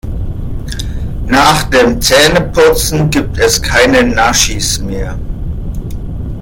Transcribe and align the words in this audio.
Nach 1.27 1.61
dem 1.69 2.01
Zähneputzen 2.01 3.11
gibt 3.11 3.37
es 3.37 3.61
keine 3.61 4.01
Naschis 4.01 4.79
mehr. 4.79 5.19